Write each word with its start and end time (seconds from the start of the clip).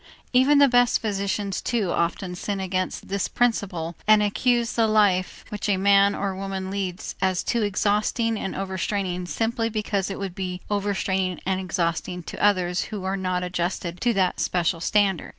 Even 0.33 0.57
the 0.57 0.67
best 0.67 0.99
physicians 0.99 1.61
too 1.61 1.91
often 1.91 2.33
sin 2.33 2.59
against 2.59 3.07
this 3.07 3.27
principle 3.27 3.95
and 4.07 4.23
accuse 4.23 4.73
the 4.73 4.87
life 4.87 5.45
which 5.49 5.69
a 5.69 5.77
man 5.77 6.15
or 6.15 6.35
woman 6.35 6.71
leads 6.71 7.13
as 7.21 7.43
too 7.43 7.61
exhausting 7.61 8.35
and 8.35 8.55
overstraining 8.55 9.27
simply 9.27 9.69
because 9.69 10.09
it 10.09 10.17
would 10.17 10.33
be 10.33 10.59
overstraining 10.71 11.39
and 11.45 11.59
exhausting 11.59 12.23
to 12.23 12.43
others 12.43 12.85
who 12.85 13.03
are 13.03 13.15
not 13.15 13.43
adjusted 13.43 14.01
to 14.01 14.11
that 14.11 14.39
special 14.39 14.79
standard. 14.81 15.29